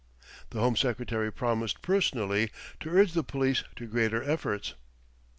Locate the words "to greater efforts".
3.75-4.73